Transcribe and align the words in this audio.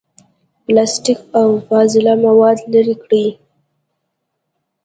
پلاستیک، 0.63 1.19
او 1.37 1.47
فاضله 1.67 2.11
مواد 2.25 2.57
لرې 2.73 2.95
کړي. 3.03 3.25